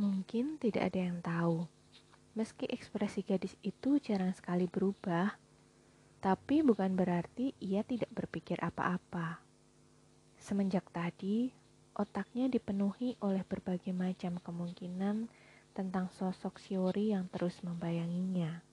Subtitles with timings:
[0.00, 1.68] Mungkin tidak ada yang tahu.
[2.32, 5.36] Meski ekspresi gadis itu jarang sekali berubah,
[6.24, 9.44] tapi bukan berarti ia tidak berpikir apa-apa.
[10.40, 11.52] Semenjak tadi,
[11.92, 15.28] otaknya dipenuhi oleh berbagai macam kemungkinan
[15.76, 18.64] tentang sosok Shiori yang terus membayanginya.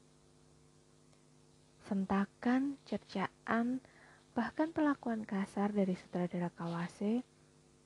[1.83, 3.83] Sentakan, cercaan,
[4.31, 7.19] bahkan perlakuan kasar dari sutradara Kawase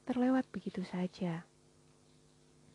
[0.05, 1.41] terlewat begitu saja.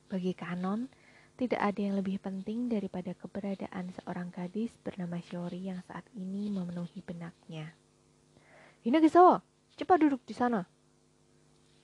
[0.07, 0.86] Bagi Kanon,
[1.34, 7.02] tidak ada yang lebih penting daripada keberadaan seorang gadis bernama Shiori yang saat ini memenuhi
[7.02, 7.74] benaknya.
[8.87, 9.42] Hinagisawa,
[9.74, 10.62] cepat duduk di sana.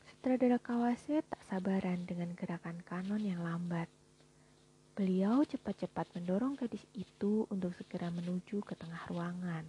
[0.06, 3.90] Sutradara Kawase tak sabaran dengan gerakan Kanon yang lambat.
[4.94, 9.66] Beliau cepat-cepat mendorong gadis itu untuk segera menuju ke tengah ruangan.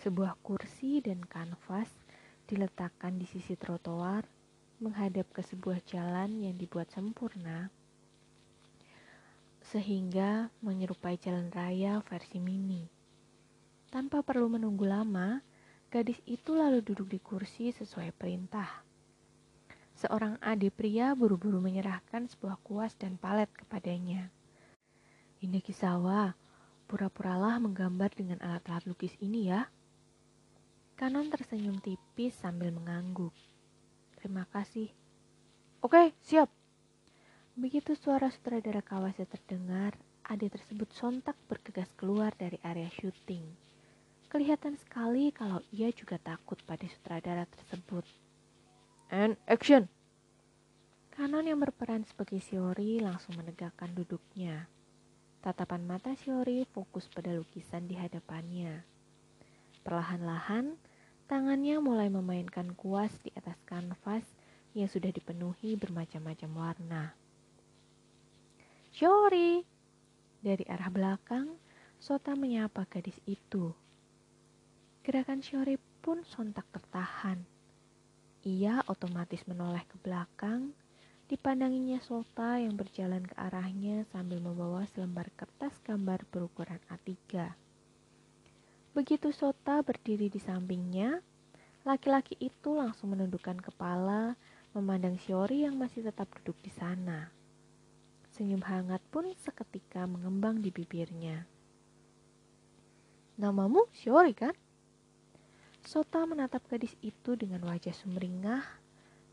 [0.00, 1.92] Sebuah kursi dan kanvas
[2.48, 4.37] diletakkan di sisi trotoar
[4.78, 7.70] menghadap ke sebuah jalan yang dibuat sempurna
[9.68, 12.88] sehingga menyerupai jalan raya versi mini.
[13.92, 15.44] Tanpa perlu menunggu lama,
[15.92, 18.84] gadis itu lalu duduk di kursi sesuai perintah.
[19.98, 24.32] Seorang adik pria buru-buru menyerahkan sebuah kuas dan palet kepadanya.
[25.44, 26.32] Ini Kisawa,
[26.88, 29.68] pura-puralah menggambar dengan alat-alat lukis ini ya.
[30.96, 33.34] Kanon tersenyum tipis sambil mengangguk.
[34.28, 34.92] Terima kasih.
[35.80, 36.52] Oke, siap.
[37.56, 43.40] Begitu suara sutradara Kawase terdengar, Ade tersebut sontak bergegas keluar dari area syuting.
[44.28, 48.04] Kelihatan sekali kalau ia juga takut pada sutradara tersebut.
[49.08, 49.88] And action!
[51.16, 54.68] Kanon yang berperan sebagai Shiori langsung menegakkan duduknya.
[55.40, 58.84] Tatapan mata Shiori fokus pada lukisan di hadapannya.
[59.80, 60.76] Perlahan-lahan,
[61.28, 64.24] Tangannya mulai memainkan kuas di atas kanvas
[64.72, 67.04] yang sudah dipenuhi bermacam-macam warna.
[68.96, 69.60] Shori!
[70.40, 71.52] Dari arah belakang,
[72.00, 73.76] Sota menyapa gadis itu.
[75.04, 77.44] Gerakan Shori pun sontak tertahan.
[78.48, 80.72] Ia otomatis menoleh ke belakang,
[81.28, 87.67] dipandanginya Sota yang berjalan ke arahnya sambil membawa selembar kertas gambar berukuran A3.
[88.98, 91.22] Begitu Sota berdiri di sampingnya,
[91.86, 94.34] laki-laki itu langsung menundukkan kepala,
[94.74, 97.30] memandang Shiori yang masih tetap duduk di sana.
[98.34, 101.46] Senyum hangat pun seketika mengembang di bibirnya.
[103.38, 104.58] Namamu Shiori kan?
[105.86, 108.66] Sota menatap gadis itu dengan wajah sumringah,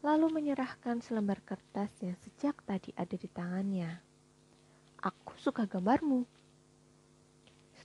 [0.06, 3.98] lalu menyerahkan selembar kertas yang sejak tadi ada di tangannya.
[5.02, 6.22] Aku suka gambarmu,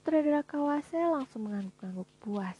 [0.01, 2.57] Sutradara Kawase langsung mengangguk-angguk puas.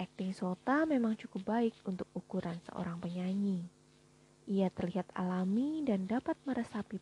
[0.00, 3.60] Akting Sota memang cukup baik untuk ukuran seorang penyanyi.
[4.48, 6.96] Ia terlihat alami dan dapat meresapi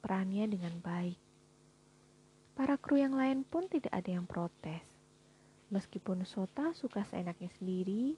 [0.00, 1.20] perannya dengan baik.
[2.56, 4.80] Para kru yang lain pun tidak ada yang protes.
[5.68, 8.16] Meskipun Sota suka seenaknya sendiri,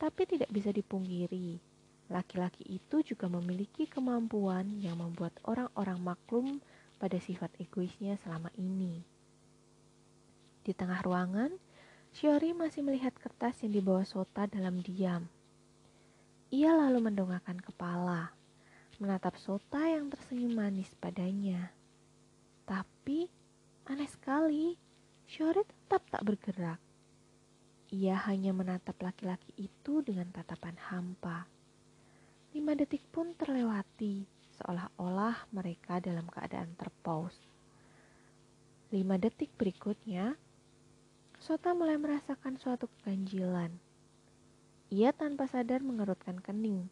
[0.00, 1.60] tapi tidak bisa dipungkiri.
[2.08, 6.64] Laki-laki itu juga memiliki kemampuan yang membuat orang-orang maklum
[6.96, 9.09] pada sifat egoisnya selama ini.
[10.70, 11.50] Di tengah ruangan,
[12.14, 15.26] Shiori masih melihat kertas yang dibawa Sota dalam diam.
[16.54, 18.30] Ia lalu mendongakkan kepala,
[19.02, 21.74] menatap Sota yang tersenyum manis padanya.
[22.70, 23.26] Tapi,
[23.90, 24.78] aneh sekali,
[25.26, 26.78] Shiori tetap tak bergerak.
[27.90, 31.50] Ia hanya menatap laki-laki itu dengan tatapan hampa.
[32.54, 34.22] Lima detik pun terlewati,
[34.62, 37.34] seolah-olah mereka dalam keadaan terpaus.
[38.94, 40.38] Lima detik berikutnya,
[41.40, 43.72] Sota mulai merasakan suatu keganjilan.
[44.92, 46.84] Ia tanpa sadar mengerutkan kening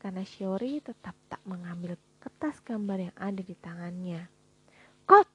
[0.00, 4.32] karena Shiori tetap tak mengambil kertas gambar yang ada di tangannya.
[5.04, 5.28] Kot!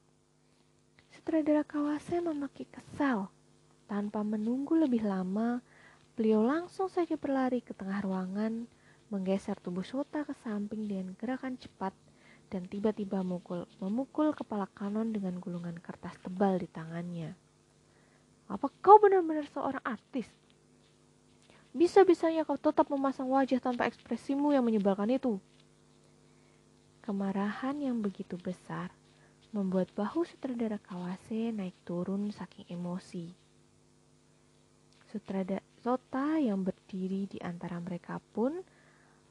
[1.13, 3.29] Sutradara Kawase memaki kesal.
[3.85, 5.61] Tanpa menunggu lebih lama,
[6.17, 8.65] beliau langsung saja berlari ke tengah ruangan,
[9.13, 11.93] menggeser tubuh Sota ke samping dengan gerakan cepat
[12.49, 17.37] dan tiba-tiba memukul, memukul kepala kanon dengan gulungan kertas tebal di tangannya.
[18.47, 20.27] Apa kau benar-benar seorang artis?
[21.75, 25.37] Bisa-bisanya kau tetap memasang wajah tanpa ekspresimu yang menyebalkan itu.
[27.03, 28.91] Kemarahan yang begitu besar
[29.51, 33.31] membuat bahu sutradara Kawase naik turun saking emosi.
[35.07, 38.59] Sutradara Sota yang berdiri di antara mereka pun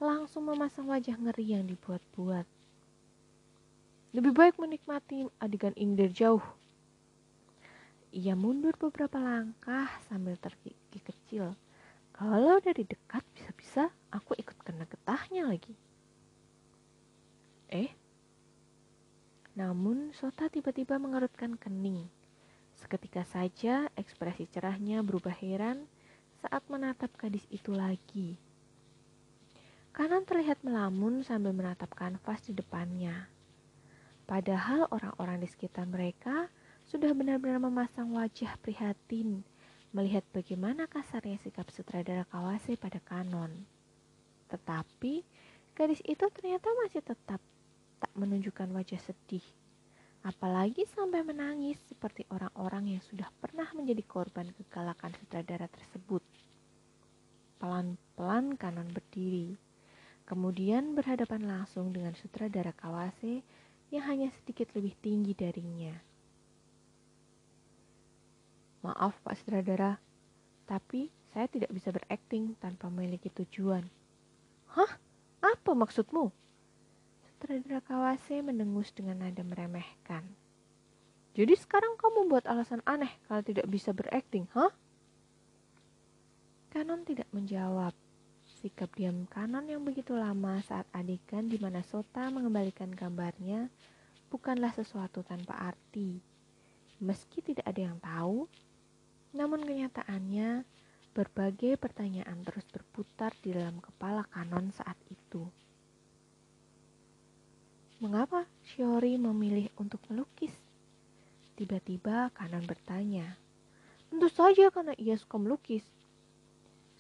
[0.01, 2.49] langsung memasang wajah ngeri yang dibuat-buat.
[4.17, 6.41] Lebih baik menikmati adegan ini dari jauh
[8.17, 11.53] ia mundur beberapa langkah sambil tergigih kecil.
[12.17, 15.77] Kalau dari dekat bisa-bisa aku ikut kena getahnya lagi.
[17.69, 17.93] Eh,
[19.53, 22.09] Namun Sota tiba-tiba mengerutkan kening.
[22.77, 25.85] Seketika saja ekspresi cerahnya berubah heran
[26.41, 28.41] saat menatap gadis itu lagi.
[29.93, 33.29] Kanan terlihat melamun sambil menatap kanvas di depannya.
[34.29, 36.53] Padahal orang-orang di sekitar mereka
[36.87, 39.43] sudah benar-benar memasang wajah prihatin
[39.91, 43.50] melihat bagaimana kasarnya sikap sutradara Kawase pada Kanon.
[44.47, 45.27] Tetapi
[45.75, 47.43] gadis itu ternyata masih tetap
[47.99, 49.43] tak menunjukkan wajah sedih.
[50.23, 56.23] Apalagi sampai menangis seperti orang-orang yang sudah pernah menjadi korban kegalakan sutradara tersebut.
[57.59, 59.59] Pelan-pelan Kanon berdiri.
[60.23, 63.43] Kemudian berhadapan langsung dengan sutradara Kawase
[63.91, 66.16] yang hanya sedikit lebih tinggi darinya.
[68.87, 69.99] Maaf Pak Sutradara,
[70.71, 73.83] tapi saya tidak bisa berakting tanpa memiliki tujuan.
[74.71, 75.03] Hah?
[75.43, 76.31] Apa maksudmu?
[77.27, 80.23] Sutradara Kawase mendengus dengan nada meremehkan.
[81.35, 84.71] Jadi sekarang kamu buat alasan aneh kalau tidak bisa berakting, hah?
[86.71, 87.93] Kanon tidak menjawab.
[88.47, 93.67] Sikap diam Kanon yang begitu lama saat adegan di mana Sota mengembalikan gambarnya
[94.31, 96.23] bukanlah sesuatu tanpa arti.
[97.05, 98.49] Meski tidak ada yang tahu,
[99.37, 100.65] namun kenyataannya
[101.12, 105.44] berbagai pertanyaan terus berputar di dalam kepala Kanon saat itu.
[108.00, 110.53] Mengapa Shiori memilih untuk melukis?
[111.56, 113.37] Tiba-tiba Kanan bertanya.
[114.12, 115.85] Tentu saja karena ia suka melukis.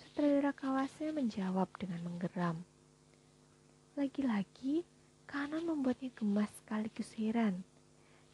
[0.00, 2.64] Sutradara Kawase menjawab dengan menggeram.
[4.00, 4.84] Lagi-lagi,
[5.28, 7.60] Kanan membuatnya gemas sekaligus heran.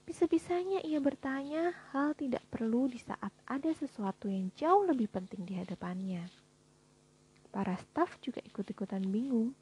[0.02, 5.54] Bisa-bisanya ia bertanya hal tidak perlu di saat ada sesuatu yang jauh lebih penting di
[5.54, 6.26] hadapannya.
[7.54, 9.54] Para staf juga ikut-ikutan bingung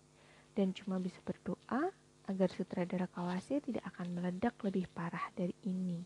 [0.57, 1.93] dan cuma bisa berdoa
[2.31, 6.01] agar sutradara Kawase tidak akan meledak lebih parah dari ini.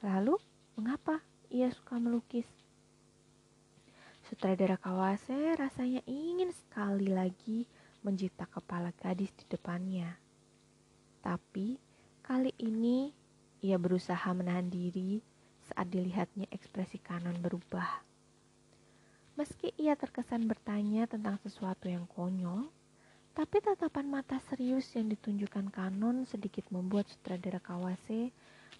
[0.00, 0.40] Lalu,
[0.80, 1.20] mengapa
[1.52, 2.48] ia suka melukis?
[4.24, 7.68] Sutradara Kawase rasanya ingin sekali lagi
[8.00, 10.16] mencipta kepala gadis di depannya.
[11.20, 11.89] Tapi,
[12.30, 13.10] kali ini
[13.58, 15.18] ia berusaha menahan diri
[15.66, 18.06] saat dilihatnya ekspresi kanan berubah.
[19.34, 22.70] Meski ia terkesan bertanya tentang sesuatu yang konyol,
[23.34, 28.30] tapi tatapan mata serius yang ditunjukkan Kanon sedikit membuat sutradara Kawase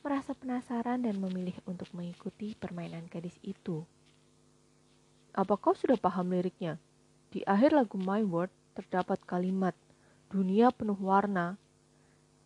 [0.07, 3.83] merasa penasaran dan memilih untuk mengikuti permainan gadis itu.
[5.35, 6.79] Apa kau sudah paham liriknya?
[7.35, 9.75] Di akhir lagu My World terdapat kalimat
[10.31, 11.59] dunia penuh warna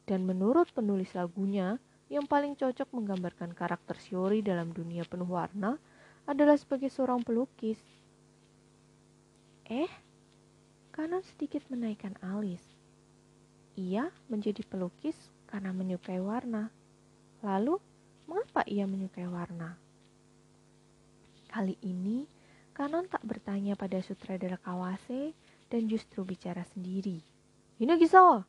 [0.05, 1.81] dan menurut penulis lagunya
[2.13, 5.81] yang paling cocok menggambarkan karakter Shiori dalam dunia penuh warna
[6.29, 7.81] adalah sebagai seorang pelukis.
[9.65, 9.89] Eh,
[10.95, 12.63] Kanon sedikit menaikkan alis.
[13.75, 15.17] Ia menjadi pelukis
[15.51, 16.71] karena menyukai warna.
[17.43, 17.83] Lalu,
[18.31, 19.75] mengapa ia menyukai warna?
[21.51, 22.31] Kali ini,
[22.77, 25.35] Kanon tak bertanya pada sutradara Kawase
[25.67, 27.19] dan justru bicara sendiri.
[27.83, 28.47] Ini Gisawa!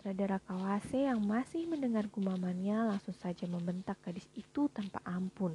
[0.00, 5.52] Sutradara Kawase yang masih mendengar gumamannya langsung saja membentak gadis itu tanpa ampun.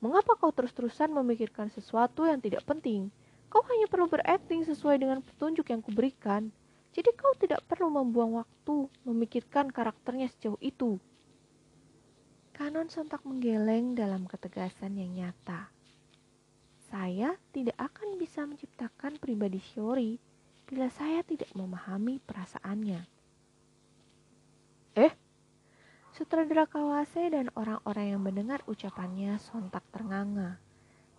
[0.00, 3.12] Mengapa kau terus-terusan memikirkan sesuatu yang tidak penting?
[3.52, 6.48] Kau hanya perlu berakting sesuai dengan petunjuk yang kuberikan.
[6.96, 10.96] Jadi kau tidak perlu membuang waktu memikirkan karakternya sejauh itu.
[12.56, 15.68] Kanon sontak menggeleng dalam ketegasan yang nyata.
[16.88, 20.16] Saya tidak akan bisa menciptakan pribadi Shiori
[20.64, 23.12] bila saya tidak memahami perasaannya.
[24.96, 25.12] Eh,
[26.16, 30.56] sutradara Kawase dan orang-orang yang mendengar ucapannya sontak ternganga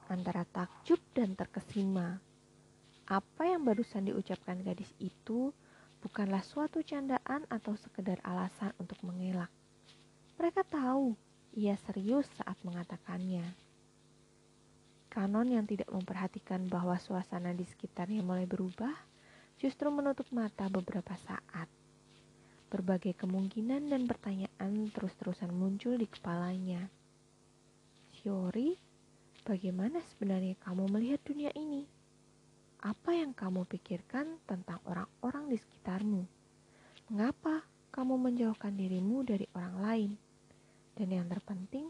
[0.09, 2.17] antara takjub dan terkesima.
[3.05, 5.53] Apa yang barusan diucapkan gadis itu
[6.01, 9.53] bukanlah suatu candaan atau sekedar alasan untuk mengelak.
[10.41, 11.13] Mereka tahu
[11.53, 13.45] ia serius saat mengatakannya.
[15.13, 18.97] Kanon yang tidak memperhatikan bahwa suasana di sekitarnya mulai berubah
[19.61, 21.69] justru menutup mata beberapa saat.
[22.67, 26.91] Berbagai kemungkinan dan pertanyaan terus-terusan muncul di kepalanya.
[28.19, 28.87] Shiori
[29.47, 31.87] Bagaimana sebenarnya kamu melihat dunia ini?
[32.83, 36.27] Apa yang kamu pikirkan tentang orang-orang di sekitarmu?
[37.07, 37.63] Mengapa
[37.95, 40.11] kamu menjauhkan dirimu dari orang lain?
[40.99, 41.87] Dan yang terpenting,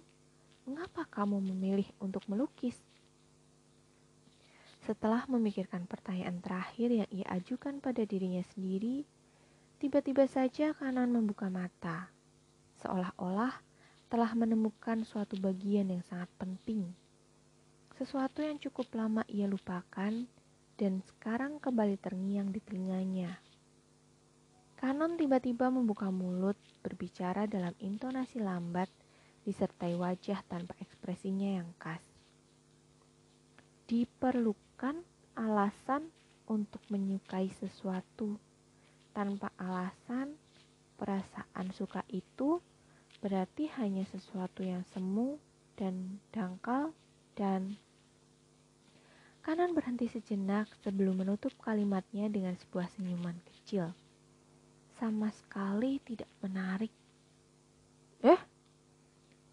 [0.70, 2.78] mengapa kamu memilih untuk melukis?
[4.86, 9.02] Setelah memikirkan pertanyaan terakhir yang ia ajukan pada dirinya sendiri,
[9.78, 12.10] tiba-tiba saja kanan membuka mata,
[12.82, 13.62] seolah-olah
[14.08, 16.94] telah menemukan suatu bagian yang sangat penting
[17.98, 20.14] sesuatu yang cukup lama ia lupakan
[20.78, 23.42] dan sekarang kembali terngiang di telinganya.
[24.78, 26.54] Kanon tiba-tiba membuka mulut,
[26.86, 28.86] berbicara dalam intonasi lambat,
[29.42, 32.06] disertai wajah tanpa ekspresinya yang khas.
[33.90, 35.02] Diperlukan
[35.34, 36.14] alasan
[36.46, 38.38] untuk menyukai sesuatu.
[39.18, 40.38] Tanpa alasan,
[40.94, 42.62] perasaan suka itu
[43.18, 45.42] berarti hanya sesuatu yang semu
[45.74, 46.94] dan dangkal
[47.34, 47.82] dan
[49.48, 53.96] Kanan berhenti sejenak sebelum menutup kalimatnya dengan sebuah senyuman kecil.
[55.00, 56.92] Sama sekali tidak menarik.
[58.28, 58.36] Eh?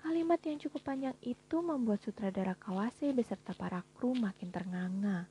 [0.03, 5.31] Kalimat yang cukup panjang itu membuat sutradara Kawase beserta para kru makin ternganga.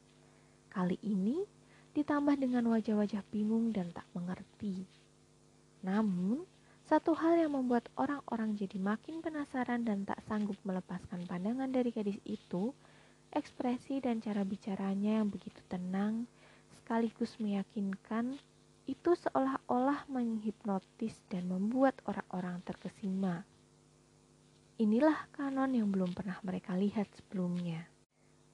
[0.71, 1.43] Kali ini
[1.93, 4.85] ditambah dengan wajah-wajah bingung dan tak mengerti.
[5.85, 6.45] Namun,
[6.83, 12.19] satu hal yang membuat orang-orang jadi makin penasaran dan tak sanggup melepaskan pandangan dari gadis
[12.27, 12.75] itu
[13.33, 16.29] Ekspresi dan cara bicaranya yang begitu tenang
[16.77, 18.37] sekaligus meyakinkan
[18.85, 23.41] itu seolah-olah menghipnotis dan membuat orang-orang terkesima.
[24.77, 27.89] Inilah kanon yang belum pernah mereka lihat sebelumnya.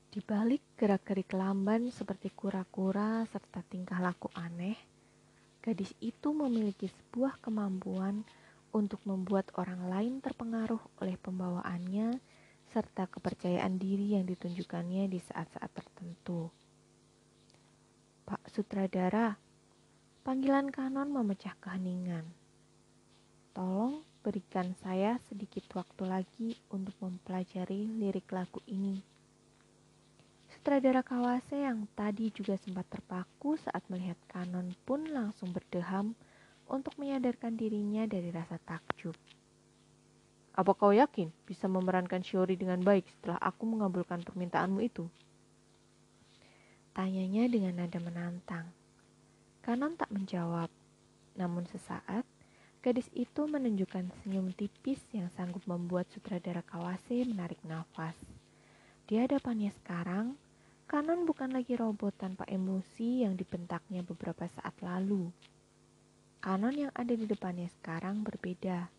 [0.09, 4.73] Di balik gerak-gerik lamban seperti kura-kura serta tingkah laku aneh,
[5.61, 8.25] gadis itu memiliki sebuah kemampuan
[8.73, 12.17] untuk membuat orang lain terpengaruh oleh pembawaannya
[12.73, 16.49] serta kepercayaan diri yang ditunjukkannya di saat-saat tertentu.
[18.25, 19.37] Pak Sutradara,
[20.25, 22.25] panggilan kanon memecah keheningan.
[23.53, 29.18] Tolong berikan saya sedikit waktu lagi untuk mempelajari lirik lagu ini.
[30.59, 36.11] Sutradara Kawase yang tadi juga sempat terpaku saat melihat kanon pun langsung berdeham
[36.67, 39.15] untuk menyadarkan dirinya dari rasa takjub.
[40.51, 45.07] Apa kau yakin bisa memerankan Shiori dengan baik setelah aku mengabulkan permintaanmu itu?
[46.91, 48.67] Tanyanya dengan nada menantang.
[49.63, 50.67] Kanon tak menjawab,
[51.39, 52.27] namun sesaat
[52.83, 58.19] gadis itu menunjukkan senyum tipis yang sanggup membuat sutradara Kawase menarik nafas.
[59.07, 60.35] Di hadapannya sekarang,
[60.89, 65.29] Kanon bukan lagi robot tanpa emosi yang dibentaknya beberapa saat lalu.
[66.41, 68.89] Kanon yang ada di depannya sekarang berbeda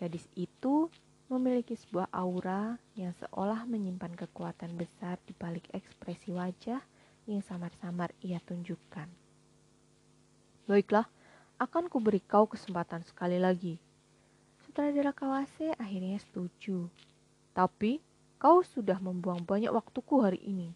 [0.00, 0.88] Gadis itu
[1.28, 6.80] memiliki sebuah aura yang seolah menyimpan kekuatan besar di balik ekspresi wajah
[7.28, 9.04] yang samar-samar ia tunjukkan.
[10.64, 11.04] Baiklah,
[11.60, 13.76] akan kuberi kau kesempatan sekali lagi.
[14.64, 16.88] Sutradara Kawase akhirnya setuju.
[17.52, 18.00] Tapi,
[18.40, 20.72] kau sudah membuang banyak waktuku hari ini.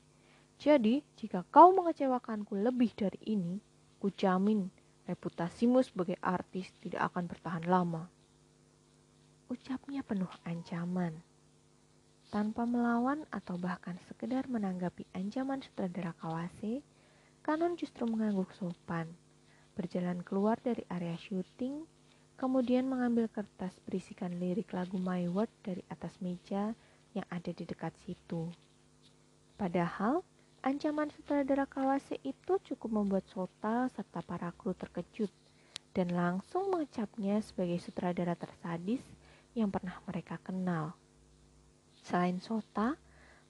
[0.59, 3.59] Jadi, jika kau mengecewakanku lebih dari ini,
[3.99, 4.71] ku jamin
[5.05, 8.09] reputasimu sebagai artis tidak akan bertahan lama.
[9.53, 11.21] Ucapnya penuh ancaman.
[12.33, 16.83] Tanpa melawan atau bahkan sekedar menanggapi ancaman sutradara Kawase,
[17.45, 19.05] Kanon justru mengangguk sopan,
[19.77, 21.85] berjalan keluar dari area syuting,
[22.41, 26.73] kemudian mengambil kertas berisikan lirik lagu My Word dari atas meja
[27.13, 28.49] yang ada di dekat situ.
[29.61, 30.25] Padahal,
[30.65, 35.29] ancaman sutradara Kawase itu cukup membuat Sota serta para kru terkejut
[35.93, 39.05] dan langsung mengecapnya sebagai sutradara tersadis
[39.53, 40.97] yang pernah mereka kenal.
[42.01, 42.97] Selain Sota,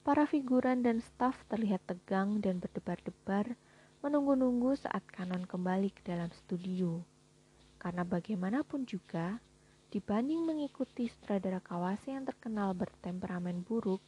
[0.03, 3.55] para figuran dan staf terlihat tegang dan berdebar-debar
[4.03, 6.99] menunggu-nunggu saat Kanon kembali ke dalam studio.
[7.79, 9.39] Karena bagaimanapun juga,
[9.95, 14.03] dibanding mengikuti sutradara Kawase yang terkenal bertemperamen buruk,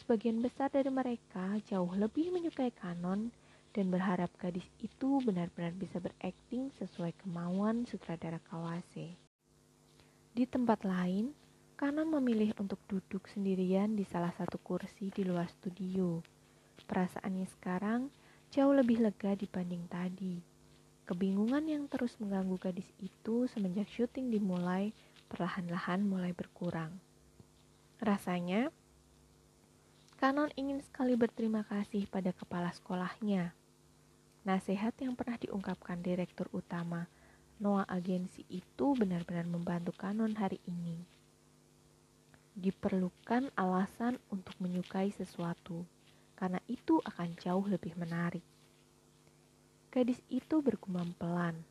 [0.00, 3.32] sebagian besar dari mereka jauh lebih menyukai Kanon
[3.72, 9.16] dan berharap gadis itu benar-benar bisa berakting sesuai kemauan sutradara Kawase.
[10.32, 11.32] Di tempat lain,
[11.76, 16.20] Kanon memilih untuk duduk sendirian di salah satu kursi di luar studio.
[16.82, 18.12] Perasaannya sekarang
[18.52, 20.36] jauh lebih lega dibanding tadi.
[21.08, 24.94] Kebingungan yang terus mengganggu gadis itu semenjak syuting dimulai
[25.32, 26.92] perlahan-lahan mulai berkurang.
[27.98, 28.68] Rasanya,
[30.22, 33.58] Kanon ingin sekali berterima kasih pada kepala sekolahnya.
[34.46, 37.10] Nasihat yang pernah diungkapkan direktur utama
[37.58, 41.02] Noah agensi itu benar-benar membantu Kanon hari ini.
[42.54, 45.82] Diperlukan alasan untuk menyukai sesuatu,
[46.38, 48.46] karena itu akan jauh lebih menarik.
[49.90, 51.66] Gadis itu bergumam pelan.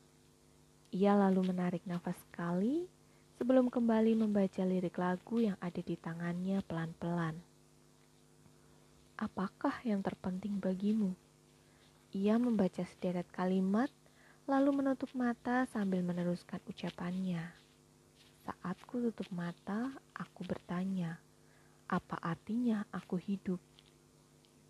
[0.92, 2.84] Ia lalu menarik nafas sekali
[3.40, 7.51] sebelum kembali membaca lirik lagu yang ada di tangannya pelan-pelan.
[9.22, 11.14] Apakah yang terpenting bagimu?
[12.10, 13.94] Ia membaca sederet kalimat
[14.50, 17.54] lalu menutup mata sambil meneruskan ucapannya.
[18.42, 21.22] Saat ku tutup mata, aku bertanya,
[21.86, 23.62] apa artinya aku hidup?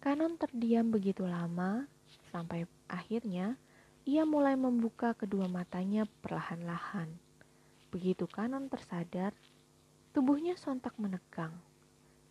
[0.04, 1.88] Kanon terdiam begitu lama,
[2.36, 3.56] sampai akhirnya
[4.04, 7.08] ia mulai membuka kedua matanya perlahan-lahan.
[7.88, 9.32] Begitu Kanon tersadar,
[10.12, 11.56] tubuhnya sontak menegang.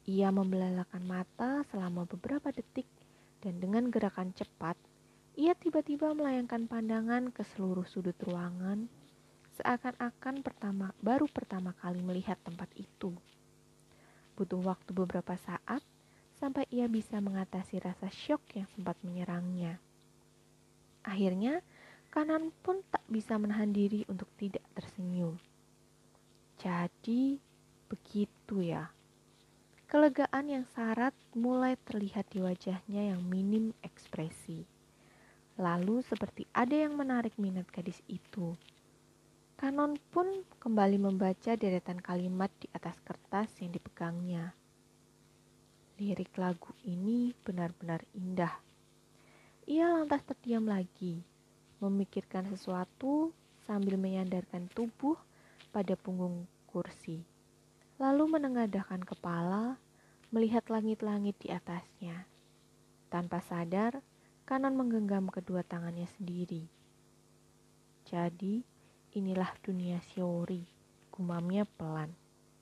[0.08, 2.88] Ia membelalakan mata selama beberapa detik
[3.44, 4.76] dan dengan gerakan cepat,
[5.36, 8.88] ia tiba-tiba melayangkan pandangan ke seluruh sudut ruangan
[9.60, 13.12] seakan-akan pertama baru pertama kali melihat tempat itu.
[14.32, 15.84] Butuh waktu beberapa saat
[16.40, 19.76] sampai ia bisa mengatasi rasa syok yang sempat menyerangnya.
[21.04, 21.60] Akhirnya,
[22.08, 25.36] kanan pun tak bisa menahan diri untuk tidak tersenyum.
[26.56, 27.36] Jadi,
[27.92, 28.88] begitu ya.
[29.90, 34.62] Kelegaan yang syarat mulai terlihat di wajahnya yang minim ekspresi.
[35.58, 38.54] Lalu seperti ada yang menarik minat gadis itu.
[39.58, 44.54] Kanon pun kembali membaca deretan kalimat di atas kertas yang dipegangnya.
[45.98, 48.62] Lirik lagu ini benar-benar indah.
[49.66, 51.18] Ia lantas terdiam lagi,
[51.82, 53.34] memikirkan sesuatu
[53.66, 55.18] sambil menyandarkan tubuh
[55.74, 57.29] pada punggung kursi.
[58.00, 59.76] Lalu menengadahkan kepala,
[60.32, 62.24] melihat langit-langit di atasnya.
[63.12, 64.00] Tanpa sadar,
[64.48, 66.64] kanan menggenggam kedua tangannya sendiri.
[68.08, 68.64] Jadi,
[69.10, 70.62] Inilah dunia Shiori,
[71.10, 72.14] gumamnya pelan.